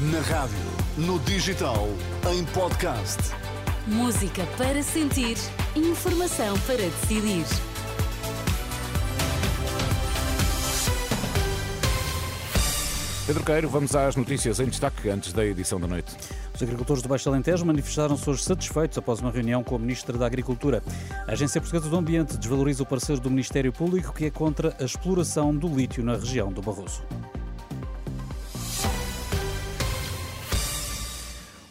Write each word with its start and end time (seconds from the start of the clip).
Na 0.00 0.20
rádio, 0.20 0.56
no 0.96 1.18
digital, 1.18 1.88
em 2.32 2.44
podcast. 2.44 3.18
Música 3.84 4.46
para 4.56 4.80
sentir, 4.80 5.36
informação 5.74 6.56
para 6.60 6.76
decidir. 6.76 7.44
Pedro 13.26 13.42
Queiro, 13.42 13.68
vamos 13.68 13.96
às 13.96 14.14
notícias 14.14 14.60
em 14.60 14.66
destaque 14.66 15.10
antes 15.10 15.32
da 15.32 15.44
edição 15.44 15.80
da 15.80 15.88
noite. 15.88 16.16
Os 16.54 16.62
agricultores 16.62 17.02
do 17.02 17.08
Baixo 17.08 17.28
Alentejo 17.28 17.66
manifestaram-se 17.66 18.30
hoje 18.30 18.44
satisfeitos 18.44 18.96
após 18.98 19.18
uma 19.18 19.32
reunião 19.32 19.64
com 19.64 19.74
a 19.74 19.78
Ministra 19.80 20.16
da 20.16 20.26
Agricultura. 20.26 20.80
A 21.26 21.32
Agência 21.32 21.60
Portuguesa 21.60 21.90
do 21.90 21.96
Ambiente 21.96 22.36
desvaloriza 22.36 22.84
o 22.84 22.86
parecer 22.86 23.18
do 23.18 23.28
Ministério 23.28 23.72
Público 23.72 24.12
que 24.12 24.26
é 24.26 24.30
contra 24.30 24.76
a 24.78 24.84
exploração 24.84 25.52
do 25.52 25.66
lítio 25.66 26.04
na 26.04 26.14
região 26.14 26.52
do 26.52 26.62
Barroso. 26.62 27.02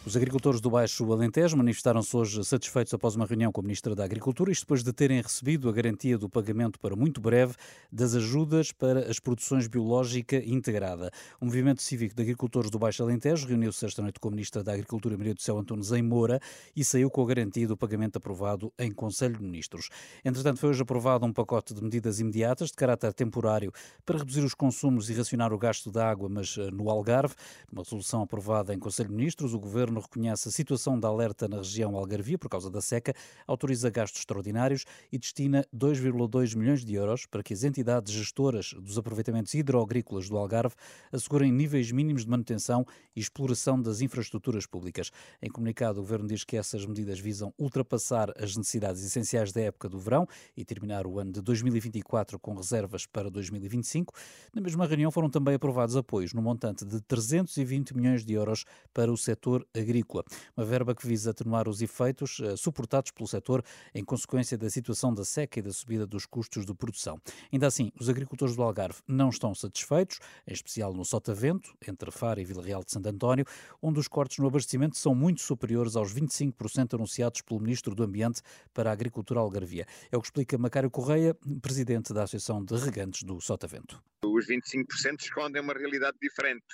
Os 0.08 0.16
agricultores 0.16 0.58
do 0.58 0.70
Baixo 0.70 1.12
Alentejo 1.12 1.54
manifestaram-se 1.54 2.16
hoje 2.16 2.42
satisfeitos 2.42 2.94
após 2.94 3.14
uma 3.14 3.26
reunião 3.26 3.52
com 3.52 3.60
a 3.60 3.62
Ministra 3.62 3.94
da 3.94 4.04
Agricultura, 4.04 4.50
isto 4.50 4.62
depois 4.62 4.82
de 4.82 4.90
terem 4.90 5.20
recebido 5.20 5.68
a 5.68 5.72
garantia 5.72 6.16
do 6.16 6.30
pagamento 6.30 6.80
para 6.80 6.96
muito 6.96 7.20
breve 7.20 7.54
das 7.92 8.14
ajudas 8.14 8.72
para 8.72 9.00
as 9.00 9.20
produções 9.20 9.68
biológica 9.68 10.36
integrada. 10.36 11.10
O 11.38 11.44
Movimento 11.44 11.82
Cívico 11.82 12.14
de 12.14 12.22
Agricultores 12.22 12.70
do 12.70 12.78
Baixo 12.78 13.02
Alentejo 13.02 13.46
reuniu-se 13.46 13.84
esta 13.84 14.00
noite 14.00 14.18
com 14.18 14.28
a 14.28 14.30
Ministra 14.30 14.64
da 14.64 14.72
Agricultura, 14.72 15.14
Maria 15.14 15.34
do 15.34 15.42
Céu 15.42 15.58
Antunes, 15.58 15.92
em 15.92 16.00
Moura, 16.00 16.40
e 16.74 16.82
saiu 16.82 17.10
com 17.10 17.22
a 17.22 17.26
garantia 17.26 17.68
do 17.68 17.76
pagamento 17.76 18.16
aprovado 18.16 18.72
em 18.78 18.90
Conselho 18.90 19.36
de 19.36 19.42
Ministros. 19.42 19.90
Entretanto, 20.24 20.58
foi 20.58 20.70
hoje 20.70 20.80
aprovado 20.80 21.26
um 21.26 21.34
pacote 21.34 21.74
de 21.74 21.84
medidas 21.84 22.18
imediatas 22.18 22.70
de 22.70 22.76
caráter 22.76 23.12
temporário 23.12 23.70
para 24.06 24.16
reduzir 24.16 24.42
os 24.42 24.54
consumos 24.54 25.10
e 25.10 25.12
racionar 25.12 25.52
o 25.52 25.58
gasto 25.58 25.90
de 25.90 26.00
água, 26.00 26.30
mas 26.30 26.56
eh, 26.56 26.70
no 26.70 26.88
Algarve. 26.88 27.34
Numa 27.70 27.82
resolução 27.82 28.22
aprovada 28.22 28.72
em 28.72 28.78
Conselho 28.78 29.10
de 29.10 29.14
Ministros, 29.14 29.52
o 29.52 29.58
Governo 29.58 29.97
Governo 29.98 30.00
reconhece 30.00 30.48
a 30.48 30.52
situação 30.52 30.98
de 30.98 31.06
alerta 31.06 31.48
na 31.48 31.58
região 31.58 31.96
Algarvia 31.96 32.38
por 32.38 32.48
causa 32.48 32.70
da 32.70 32.80
seca, 32.80 33.14
autoriza 33.46 33.90
gastos 33.90 34.20
extraordinários 34.20 34.84
e 35.12 35.18
destina 35.18 35.66
2,2 35.74 36.56
milhões 36.56 36.84
de 36.84 36.94
euros 36.94 37.26
para 37.26 37.42
que 37.42 37.52
as 37.52 37.64
entidades 37.64 38.12
gestoras 38.12 38.72
dos 38.74 38.98
aproveitamentos 38.98 39.52
hidroagrícolas 39.54 40.28
do 40.28 40.36
Algarve 40.36 40.74
assegurem 41.12 41.52
níveis 41.52 41.90
mínimos 41.90 42.24
de 42.24 42.30
manutenção 42.30 42.86
e 43.14 43.20
exploração 43.20 43.80
das 43.80 44.00
infraestruturas 44.00 44.66
públicas. 44.66 45.10
Em 45.42 45.50
comunicado, 45.50 45.98
o 45.98 46.02
Governo 46.02 46.28
diz 46.28 46.44
que 46.44 46.56
essas 46.56 46.86
medidas 46.86 47.18
visam 47.18 47.52
ultrapassar 47.58 48.32
as 48.40 48.56
necessidades 48.56 49.04
essenciais 49.04 49.52
da 49.52 49.60
época 49.60 49.88
do 49.88 49.98
verão 49.98 50.26
e 50.56 50.64
terminar 50.64 51.06
o 51.06 51.18
ano 51.18 51.32
de 51.32 51.42
2024 51.42 52.38
com 52.38 52.54
reservas 52.54 53.06
para 53.06 53.30
2025. 53.30 54.14
Na 54.54 54.62
mesma 54.62 54.86
reunião 54.86 55.10
foram 55.10 55.30
também 55.30 55.54
aprovados 55.54 55.96
apoios 55.96 56.32
no 56.32 56.42
montante 56.42 56.84
de 56.84 57.00
320 57.00 57.96
milhões 57.96 58.24
de 58.24 58.32
euros 58.34 58.64
para 58.92 59.12
o 59.12 59.16
setor 59.16 59.66
agrícola 59.74 59.87
agrícola, 59.88 60.24
uma 60.56 60.66
verba 60.66 60.94
que 60.94 61.06
visa 61.06 61.30
atenuar 61.30 61.68
os 61.68 61.80
efeitos 61.80 62.38
uh, 62.40 62.56
suportados 62.56 63.10
pelo 63.10 63.26
setor 63.26 63.64
em 63.94 64.04
consequência 64.04 64.58
da 64.58 64.68
situação 64.68 65.14
da 65.14 65.24
seca 65.24 65.58
e 65.58 65.62
da 65.62 65.72
subida 65.72 66.06
dos 66.06 66.26
custos 66.26 66.66
de 66.66 66.74
produção. 66.74 67.18
Ainda 67.52 67.66
assim, 67.66 67.90
os 67.98 68.08
agricultores 68.08 68.54
do 68.54 68.62
Algarve 68.62 69.00
não 69.06 69.30
estão 69.30 69.54
satisfeitos, 69.54 70.18
em 70.46 70.52
especial 70.52 70.92
no 70.92 71.04
Sotavento, 71.04 71.74
entre 71.86 72.10
Faro 72.10 72.40
e 72.40 72.44
Vila 72.44 72.62
Real 72.62 72.84
de 72.84 72.92
Santo 72.92 73.08
António, 73.08 73.44
onde 73.80 73.98
os 73.98 74.08
cortes 74.08 74.38
no 74.38 74.46
abastecimento 74.46 74.96
são 74.98 75.14
muito 75.14 75.40
superiores 75.40 75.96
aos 75.96 76.12
25% 76.12 76.94
anunciados 76.94 77.40
pelo 77.40 77.60
Ministro 77.60 77.94
do 77.94 78.02
Ambiente 78.02 78.42
para 78.74 78.90
a 78.90 78.92
Agricultura 78.92 79.40
Algarvia. 79.40 79.86
É 80.12 80.16
o 80.16 80.20
que 80.20 80.26
explica 80.26 80.58
Macário 80.58 80.90
Correia, 80.90 81.34
presidente 81.62 82.12
da 82.12 82.24
Associação 82.24 82.64
de 82.64 82.76
Regantes 82.76 83.22
do 83.22 83.40
Sotavento. 83.40 84.02
Os 84.24 84.46
25% 84.46 85.20
escondem 85.20 85.62
uma 85.62 85.72
realidade 85.72 86.16
diferente. 86.20 86.66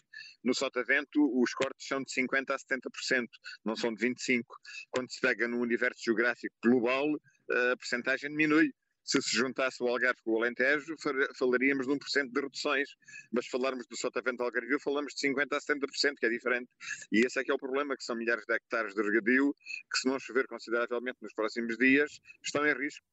No 0.42 0.54
Sotavento, 0.54 1.20
os 1.40 1.52
cortes 1.52 1.86
são 1.86 2.02
de 2.02 2.10
50% 2.10 2.50
a 2.50 2.56
70%, 2.56 3.26
não 3.64 3.76
são 3.76 3.94
de 3.94 4.06
25%. 4.06 4.44
Quando 4.90 5.12
se 5.12 5.20
pega 5.20 5.46
no 5.46 5.60
universo 5.60 6.02
geográfico 6.02 6.54
global, 6.62 7.06
a 7.50 7.76
percentagem 7.76 8.30
diminui. 8.30 8.72
Se 9.04 9.20
se 9.20 9.36
juntasse 9.36 9.82
o 9.82 9.86
Algarve 9.88 10.18
com 10.24 10.32
o 10.32 10.38
Alentejo, 10.38 10.96
falaríamos 11.38 11.86
de 11.86 11.92
1% 11.92 12.32
de 12.32 12.40
reduções, 12.40 12.88
mas 13.30 13.46
falarmos 13.46 13.86
do 13.86 13.96
Sotavento 13.98 14.42
Algarvio, 14.42 14.80
falamos 14.80 15.12
de 15.14 15.28
50% 15.28 15.52
a 15.52 15.60
70%, 15.60 16.14
que 16.18 16.24
é 16.24 16.30
diferente. 16.30 16.70
E 17.12 17.26
esse 17.26 17.38
é 17.38 17.44
que 17.44 17.50
é 17.50 17.54
o 17.54 17.58
problema, 17.58 17.94
que 17.94 18.02
são 18.02 18.16
milhares 18.16 18.46
de 18.46 18.54
hectares 18.54 18.94
de 18.94 19.02
regadio, 19.02 19.54
que 19.92 19.98
se 19.98 20.08
não 20.08 20.18
chover 20.18 20.46
consideravelmente 20.46 21.18
nos 21.20 21.34
próximos 21.34 21.76
dias, 21.76 22.18
estão 22.42 22.66
em 22.66 22.72
risco. 22.72 23.04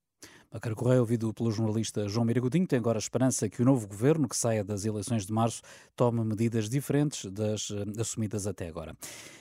Macaro 0.54 0.76
Correia, 0.76 1.00
ouvido 1.00 1.34
pelo 1.34 1.50
jornalista 1.50 2.10
João 2.10 2.26
Miragodinho, 2.26 2.68
tem 2.68 2.78
agora 2.78 2.98
a 2.98 3.00
esperança 3.00 3.48
que 3.48 3.62
o 3.62 3.66
novo 3.66 3.88
governo, 3.88 4.28
que 4.28 4.36
saia 4.36 4.66
das 4.66 4.84
eleições 4.84 5.26
de 5.26 5.32
março, 5.32 5.62
tome 5.96 6.22
medidas 6.26 6.68
diferentes 6.68 7.32
das 7.32 7.70
uh, 7.70 7.86
assumidas 7.98 8.46
até 8.46 8.68
agora. 8.68 8.94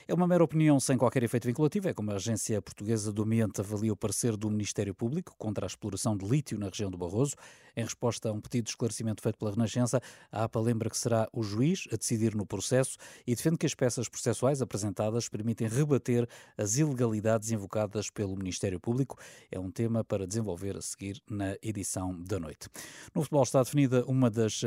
É 0.07 0.13
uma 0.13 0.25
mera 0.25 0.41
opinião 0.41 0.79
sem 0.79 0.97
qualquer 0.97 1.21
efeito 1.21 1.47
vinculativo, 1.47 1.89
é 1.89 1.93
como 1.93 2.11
a 2.11 2.15
Agência 2.15 2.61
Portuguesa 2.61 3.11
do 3.11 3.23
Ambiente 3.23 3.59
avalia 3.59 3.91
o 3.91 3.95
parecer 3.95 4.37
do 4.37 4.49
Ministério 4.49 4.95
Público 4.95 5.35
contra 5.37 5.65
a 5.65 5.67
exploração 5.67 6.15
de 6.15 6.25
lítio 6.25 6.57
na 6.57 6.69
região 6.69 6.89
do 6.89 6.97
Barroso. 6.97 7.35
Em 7.75 7.83
resposta 7.83 8.29
a 8.29 8.31
um 8.31 8.39
pedido 8.39 8.65
de 8.65 8.71
esclarecimento 8.71 9.21
feito 9.21 9.37
pela 9.37 9.51
Renascença, 9.51 10.01
a 10.31 10.43
APA 10.43 10.59
lembra 10.59 10.89
que 10.89 10.97
será 10.97 11.27
o 11.33 11.43
juiz 11.43 11.87
a 11.91 11.95
decidir 11.95 12.35
no 12.35 12.45
processo 12.45 12.97
e 13.25 13.35
defende 13.35 13.57
que 13.57 13.65
as 13.65 13.75
peças 13.75 14.07
processuais 14.09 14.61
apresentadas 14.61 15.27
permitem 15.29 15.67
rebater 15.67 16.27
as 16.57 16.77
ilegalidades 16.77 17.51
invocadas 17.51 18.09
pelo 18.09 18.35
Ministério 18.35 18.79
Público. 18.79 19.17
É 19.49 19.59
um 19.59 19.71
tema 19.71 20.03
para 20.03 20.27
desenvolver 20.27 20.75
a 20.75 20.81
seguir 20.81 21.00
seguir 21.01 21.21
na 21.27 21.55
edição 21.63 22.15
da 22.21 22.39
noite. 22.39 22.69
No 23.13 23.23
futebol 23.23 23.41
está 23.41 23.63
definida 23.63 24.05
uma 24.05 24.29
das, 24.29 24.61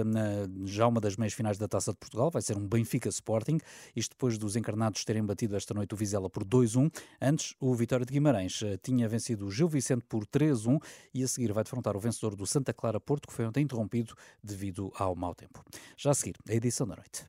já 0.64 0.86
uma 0.88 1.00
das 1.00 1.16
meias 1.16 1.32
finais 1.32 1.56
da 1.56 1.68
Taça 1.68 1.92
de 1.92 1.98
Portugal, 1.98 2.30
vai 2.30 2.42
ser 2.42 2.56
um 2.56 2.66
Benfica 2.66 3.08
Sporting, 3.08 3.58
isto 3.94 4.10
depois 4.10 4.36
dos 4.36 4.56
encarnados 4.56 5.04
terem 5.04 5.24
batido 5.24 5.56
esta 5.56 5.72
noite 5.72 5.94
o 5.94 5.96
Vizela 5.96 6.28
por 6.28 6.44
2-1. 6.44 6.90
Antes, 7.22 7.54
o 7.60 7.72
Vitória 7.74 8.04
de 8.04 8.12
Guimarães 8.12 8.60
eh, 8.62 8.76
tinha 8.82 9.08
vencido 9.08 9.46
o 9.46 9.50
Gil 9.50 9.68
Vicente 9.68 10.04
por 10.08 10.26
3-1 10.26 10.82
e 11.14 11.22
a 11.22 11.28
seguir 11.28 11.52
vai 11.52 11.62
defrontar 11.62 11.96
o 11.96 12.00
vencedor 12.00 12.34
do 12.34 12.46
Santa 12.46 12.74
Clara 12.74 12.98
Porto, 12.98 13.28
que 13.28 13.34
foi 13.34 13.46
ontem 13.46 13.62
interrompido 13.62 14.14
devido 14.42 14.92
ao 14.96 15.14
mau 15.14 15.34
tempo. 15.34 15.64
Já 15.96 16.10
a 16.10 16.14
seguir, 16.14 16.36
a 16.48 16.52
edição 16.52 16.86
da 16.86 16.96
noite. 16.96 17.22